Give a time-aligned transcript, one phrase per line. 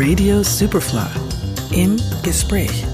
[0.00, 1.10] Radio Superfly
[1.72, 2.86] im Gespräch.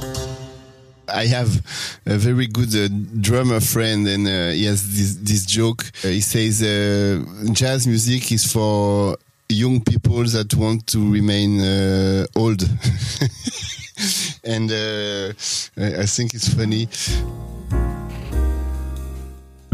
[1.08, 1.62] I have
[2.04, 2.88] a very good uh,
[3.21, 5.84] drummer friend, and uh, he has this, this joke.
[6.03, 7.22] Uh, he says, uh,
[7.53, 9.16] "Jazz music is for
[9.48, 12.62] young people that want to remain uh, old,"
[14.43, 15.33] and uh,
[16.02, 16.88] I think it's funny.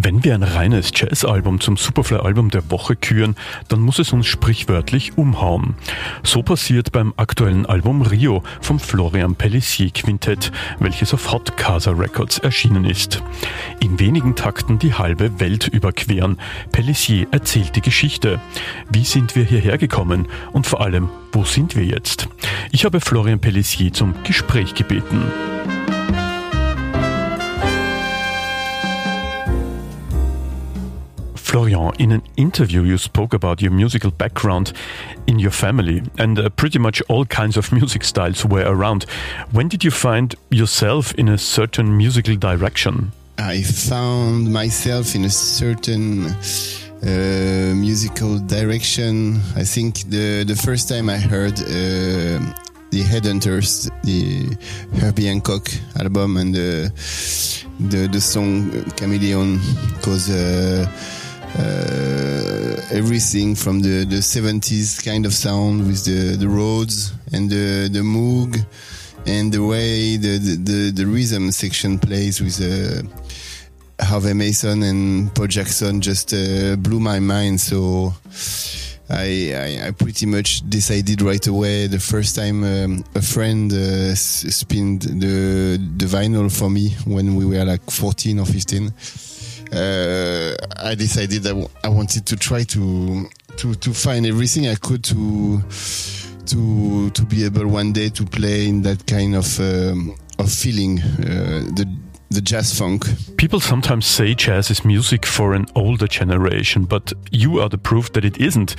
[0.04, 3.36] Wenn wir ein reines Jazz-Album zum Superfly-Album der Woche küren,
[3.68, 5.76] dann muss es uns sprichwörtlich umhauen.
[6.24, 12.38] So passiert beim aktuellen Album Rio vom Florian Pellissier Quintett, welches auf Hot Casa Records
[12.38, 13.22] erschienen ist.
[13.78, 16.40] In wenigen Takten die halbe Welt überqueren.
[16.72, 18.40] Pellissier erzählt die Geschichte.
[18.90, 20.26] Wie sind wir hierher gekommen?
[20.50, 22.28] Und vor allem, wo sind wir jetzt?
[22.72, 25.22] Ich habe Florian Pellissier zum Gespräch gebeten.
[31.52, 34.72] Florian, in an interview you spoke about your musical background
[35.26, 39.04] in your family, and uh, pretty much all kinds of music styles were around.
[39.50, 43.12] When did you find yourself in a certain musical direction?
[43.36, 49.36] I found myself in a certain uh, musical direction.
[49.54, 52.40] I think the the first time I heard uh,
[52.90, 54.56] the Headhunters, the
[55.00, 55.68] Herbie Hancock
[56.00, 56.90] album, and the
[57.78, 59.60] the, the song Chameleon,
[59.98, 60.30] because.
[60.30, 60.86] Uh,
[62.92, 68.00] everything from the, the 70s kind of sound with the, the Rhodes and the, the
[68.00, 68.64] Moog
[69.26, 73.02] and the way the, the, the, rhythm section plays with uh,
[74.04, 77.60] Harvey Mason and Paul Jackson just uh, blew my mind.
[77.60, 78.12] So
[79.08, 84.14] I, I, I, pretty much decided right away the first time um, a friend uh,
[84.14, 88.92] spinned the, the vinyl for me when we were like 14 or 15
[89.72, 95.02] uh, I decided that I wanted to try to to to find everything I could
[95.04, 95.62] to
[96.46, 101.00] to to be able one day to play in that kind of um, of feeling
[101.00, 101.86] uh, the
[102.32, 103.04] the jazz funk.
[103.36, 108.12] People sometimes say jazz is music for an older generation, but you are the proof
[108.12, 108.76] that it isn't.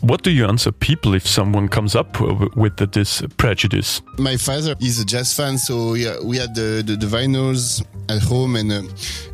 [0.00, 2.20] What do you answer people if someone comes up
[2.56, 4.02] with this prejudice?
[4.18, 8.56] My father is a jazz fan, so we had the, the, the vinyls at home,
[8.56, 8.82] and uh,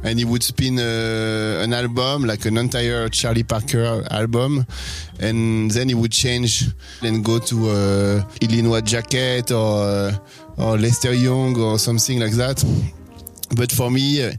[0.02, 4.66] and he would spin uh, an album like an entire Charlie Parker album,
[5.20, 6.64] and then he would change
[7.02, 10.16] and go to uh, Illinois Jacquet or uh,
[10.58, 12.64] or Lester Young or something like that
[13.54, 14.32] but for me, uh,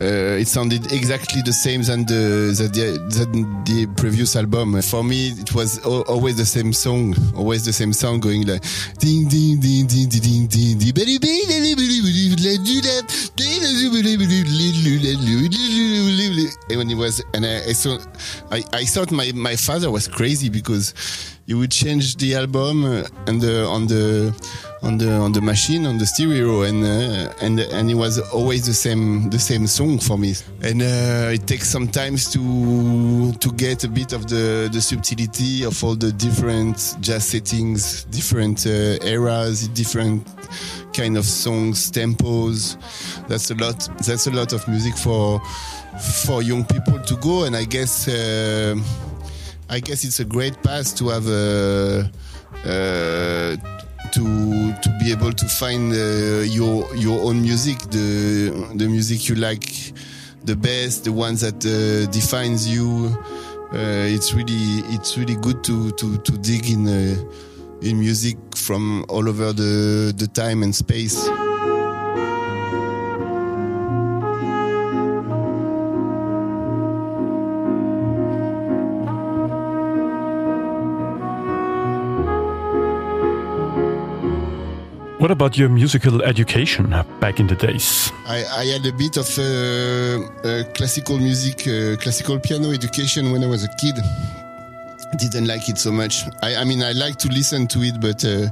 [0.00, 4.80] uh, it sounded exactly the same than the, the, than the previous album.
[4.82, 8.62] For me, it was always the same song, always the same sound going like
[8.98, 10.92] ding ding ding ding ding ding ding
[16.68, 17.98] and when it was and I, I saw
[18.50, 20.94] I, I thought my, my father was crazy because
[21.46, 22.84] he would change the album
[23.26, 24.32] and the on the
[24.82, 28.66] on the on the machine on the stereo and uh, and and it was always
[28.66, 30.34] the same the same song for me.
[30.62, 35.64] And uh, it takes some time to to get a bit of the the subtlety
[35.64, 40.26] of all the different jazz settings different uh, eras different
[40.92, 42.76] kind of songs tempos.
[43.28, 45.40] That's a lot that's a lot of music for
[46.24, 48.74] for young people to go and i guess uh,
[49.72, 52.10] i guess it's a great path to have a
[52.64, 53.56] uh,
[54.12, 59.34] to to be able to find uh, your your own music, the the music you
[59.34, 59.64] like
[60.44, 63.08] the best, the ones that uh, defines you.
[63.72, 67.16] Uh, it's really it's really good to to to dig in uh,
[67.80, 71.26] in music from all over the the time and space.
[85.22, 88.10] What about your musical education back in the days?
[88.26, 89.44] I, I had a bit of uh,
[90.42, 93.94] uh, classical music, uh, classical piano education when I was a kid.
[95.20, 96.24] Didn't like it so much.
[96.42, 98.48] I, I mean, I like to listen to it, but uh,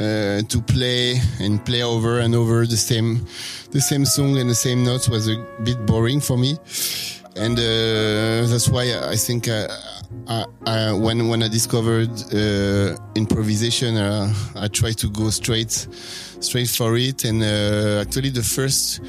[0.00, 3.26] uh, to play and play over and over the same,
[3.72, 6.56] the same song and the same notes was a bit boring for me,
[7.34, 9.48] and uh, that's why I think.
[10.28, 15.72] I, when when I discovered uh, improvisation, uh, I tried to go straight
[16.40, 17.24] straight for it.
[17.24, 19.00] And uh, actually, the first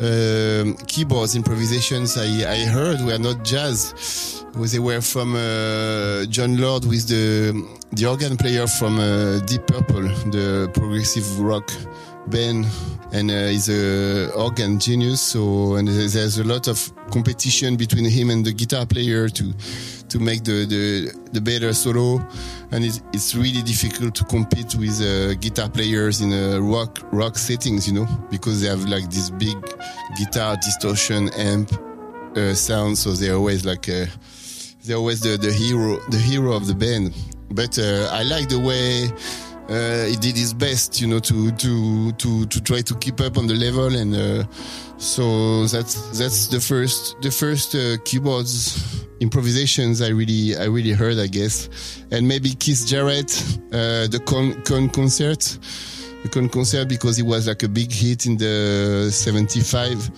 [0.00, 4.44] um, keyboards improvisations I, I, heard were not jazz.
[4.54, 7.52] They were from uh, Jon Lord with the
[7.92, 11.70] the organ player from uh, Deep Purple, the progressive rock
[12.28, 12.66] band,
[13.12, 15.20] and uh, he's a organ genius.
[15.20, 19.52] So and there's a lot of competition between him and the guitar player to
[20.08, 22.20] to make the the, the better solo,
[22.72, 27.36] and it's, it's really difficult to compete with uh, guitar players in a rock rock
[27.38, 29.56] settings, you know, because they have like this big
[30.16, 31.72] guitar distortion amp
[32.36, 34.06] uh, sound, so they're always like uh,
[34.84, 37.14] they're always the, the hero the hero of the band.
[37.52, 39.10] But uh, I like the way
[39.70, 43.38] uh, he did his best, you know, to to to to try to keep up
[43.38, 44.44] on the level, and uh,
[44.98, 51.18] so that's that's the first the first uh, keyboards improvisations I really I really heard,
[51.18, 53.30] I guess, and maybe Keith Jarrett,
[53.72, 55.58] uh, the con, Köln Concert,
[56.22, 60.10] the Köln Concert because it was like a big hit in the '75.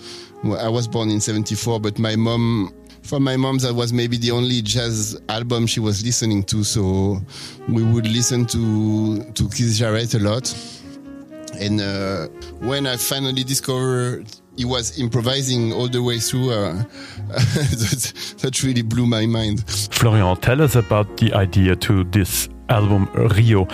[0.57, 2.73] I was born in '74, but my mom
[3.03, 6.63] for my mom, that was maybe the only jazz album she was listening to.
[6.63, 7.21] So
[7.69, 10.53] we would listen to to Keith Jarrett a lot.
[11.59, 12.27] And uh,
[12.59, 16.73] when I finally discovered he was improvising all the way through, uh,
[17.27, 19.67] that, that really blew my mind.
[19.67, 23.67] Florian, tell us about the idea to this album Rio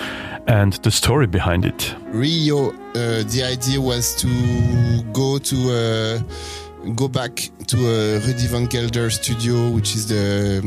[0.46, 1.94] and the story behind it.
[2.06, 6.22] Rio, uh, the idea was to go to uh,
[6.94, 10.62] go back to a Rudy Van Gelder studio, which is the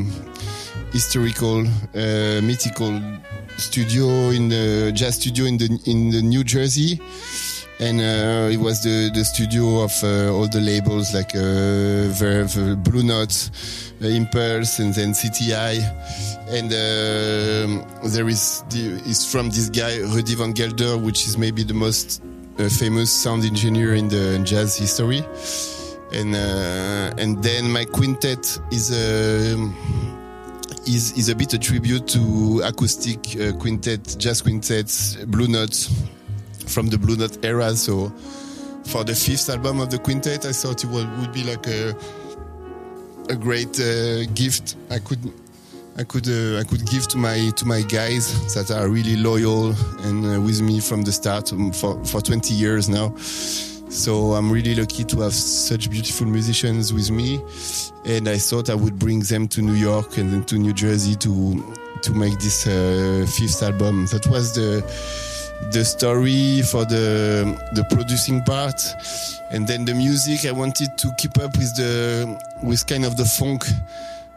[0.92, 3.02] historical, uh, mythical
[3.58, 7.02] studio in the jazz studio in the in the New Jersey,
[7.80, 12.84] and uh, it was the the studio of uh, all the labels like uh, Verve,
[12.84, 13.50] Blue Note,
[14.02, 15.82] uh, Impulse, and then CTI,
[16.50, 21.64] and uh, there is the, is from this guy Rudy Van Gelder, which is maybe
[21.64, 22.22] the most
[22.60, 25.24] uh, famous sound engineer in the jazz history
[26.14, 29.56] and uh, and then my quintet is a
[30.86, 35.90] is is a bit a tribute to acoustic uh, quintet, jazz quintets, Blue Notes
[36.68, 37.76] from the Blue Note era.
[37.76, 38.12] So
[38.86, 41.96] for the fifth album of the quintet, I thought it would, would be like a
[43.30, 45.20] a great uh, gift I could
[45.98, 49.74] I could uh, I could give to my to my guys that are really loyal
[50.02, 53.16] and uh, with me from the start um, for for 20 years now.
[53.94, 57.40] So I'm really lucky to have such beautiful musicians with me,
[58.06, 61.16] and I thought I would bring them to New York and then to New Jersey
[61.18, 64.08] to to make this uh, fifth album.
[64.08, 64.82] That was the
[65.72, 68.82] the story for the the producing part,
[69.52, 70.46] and then the music.
[70.48, 73.64] I wanted to keep up with the with kind of the funk,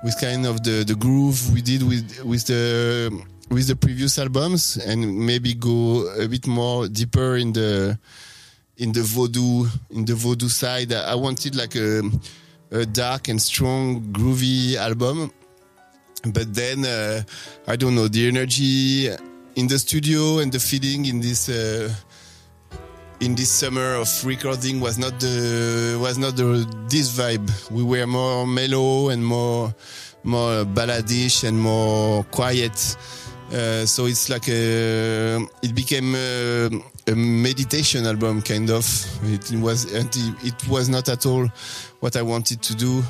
[0.05, 3.11] with kind of the the groove we did with with the
[3.49, 7.99] with the previous albums, and maybe go a bit more deeper in the
[8.79, 10.93] in the voodoo in the voodoo side.
[10.93, 12.03] I wanted like a,
[12.71, 15.31] a dark and strong groovy album,
[16.33, 17.23] but then uh,
[17.67, 19.09] I don't know the energy
[19.55, 21.49] in the studio and the feeling in this.
[21.49, 21.93] Uh,
[23.19, 27.49] in this summer of recording was not the was not the this vibe.
[27.71, 29.75] We were more mellow and more
[30.23, 32.97] more balladish and more quiet.
[33.53, 36.69] Uh, so it's like a, it became a,
[37.07, 38.85] a, meditation album kind of.
[39.25, 41.47] It was it was not at all
[42.01, 43.03] what I wanted to do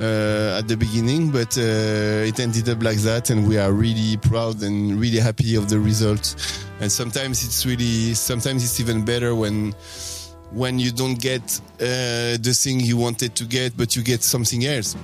[0.00, 4.16] uh, at the beginning, but uh, it ended up like that, and we are really
[4.16, 6.36] proud and really happy of the result.
[6.80, 9.74] And sometimes it's really sometimes it's even better when
[10.52, 14.64] when you don't get uh, the thing you wanted to get, but you get something
[14.64, 14.96] else.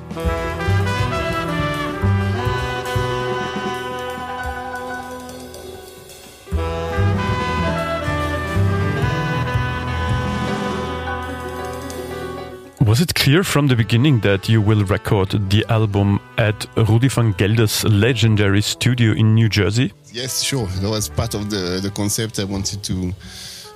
[12.90, 17.32] Was it clear from the beginning that you will record the album at Rudy van
[17.34, 19.92] Gelder's legendary studio in New Jersey?
[20.12, 20.66] Yes, sure.
[20.66, 22.40] That was part of the, the concept.
[22.40, 23.12] I wanted to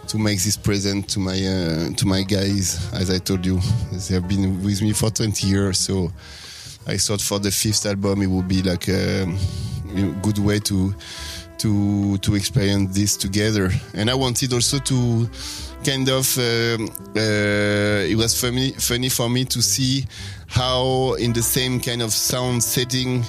[0.09, 2.93] to make this present to my uh, to my guys.
[2.93, 3.61] As I told you,
[3.93, 5.79] they have been with me for 20 years.
[5.79, 6.11] So
[6.89, 9.33] I thought for the fifth album it would be like a,
[9.97, 10.93] a good way to
[11.59, 13.71] to to experience this together.
[13.95, 15.31] And I wanted also to
[15.85, 16.77] kind of uh,
[17.17, 20.07] uh, it was funny funny for me to see
[20.49, 23.23] how in the same kind of sound setting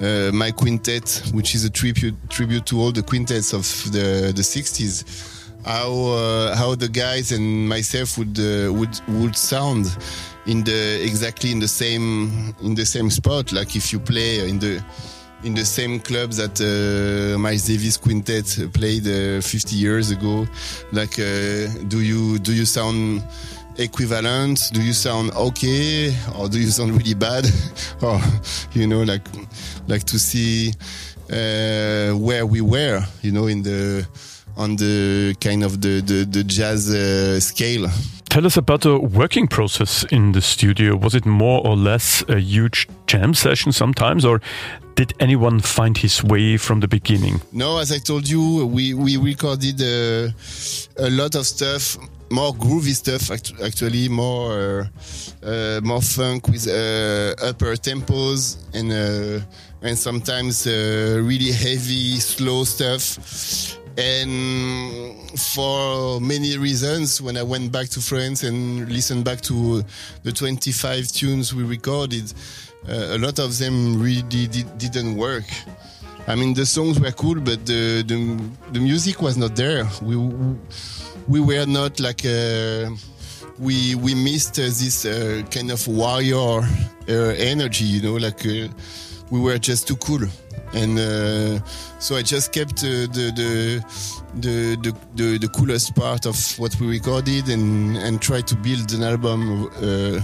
[0.00, 3.62] uh, my quintet which is a tribute tribute to all the quintets of
[3.92, 9.86] the the 60s how uh, how the guys and myself would uh, would would sound
[10.46, 13.52] in the exactly in the same in the same spot.
[13.52, 14.82] Like if you play in the
[15.44, 20.46] in the same club that uh, Miles Davis quintet played uh, 50 years ago.
[20.92, 23.22] Like, uh, do you do you sound
[23.78, 24.70] equivalent?
[24.72, 27.46] Do you sound okay, or do you sound really bad?
[28.02, 28.20] or
[28.72, 29.26] you know, like
[29.88, 30.72] like to see
[31.30, 34.06] uh, where we were, you know, in the
[34.56, 37.88] on the kind of the the, the jazz uh, scale.
[38.28, 40.94] Tell us about the working process in the studio.
[40.96, 44.40] Was it more or less a huge jam session sometimes, or
[44.94, 47.40] did anyone find his way from the beginning?
[47.52, 50.30] No, as I told you, we we recorded uh,
[50.98, 51.96] a lot of stuff,
[52.30, 54.88] more groovy stuff act- actually, more
[55.42, 59.44] uh, uh, more funk with uh, upper tempos and uh,
[59.82, 63.18] and sometimes really heavy, slow stuff.
[64.00, 69.84] And for many reasons, when I went back to France and listened back to
[70.22, 72.32] the 25 tunes we recorded,
[72.88, 75.44] uh, a lot of them really did, didn't work.
[76.26, 78.40] I mean, the songs were cool, but the the,
[78.72, 79.86] the music was not there.
[80.00, 80.16] We
[81.28, 82.90] we were not like uh,
[83.58, 86.62] we we missed uh, this uh, kind of warrior
[87.08, 88.68] uh, energy, you know, like uh,
[89.30, 90.20] we were just too cool.
[90.72, 91.64] And uh,
[91.98, 96.86] so I just kept uh, the, the, the the the coolest part of what we
[96.86, 100.20] recorded and and tried to build an album uh,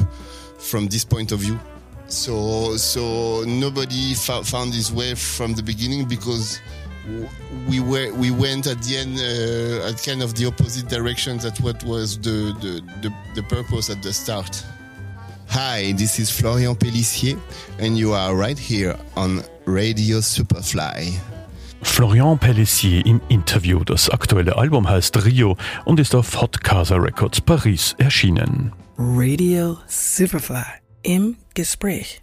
[0.58, 1.58] from this point of view.
[2.06, 6.60] So so nobody fo- found his way from the beginning because
[7.68, 11.58] we were we went at the end uh, at kind of the opposite direction that
[11.60, 14.64] what was the the, the the purpose at the start.
[15.48, 17.38] Hi, this is Florian Pellissier,
[17.78, 21.12] and you are right here on Radio Superfly.
[21.82, 23.84] Florian Pellissier im Interview.
[23.84, 28.72] Das aktuelle Album heißt Rio und ist auf Hot Casa Records Paris erschienen.
[28.98, 30.64] Radio Superfly
[31.02, 32.20] im Gespräch.